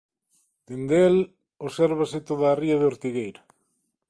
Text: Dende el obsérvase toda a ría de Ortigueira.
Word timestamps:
Dende 0.67 0.99
el 1.09 1.17
obsérvase 1.65 2.19
toda 2.29 2.45
a 2.49 2.57
ría 2.61 2.79
de 2.79 2.87
Ortigueira. 2.91 3.41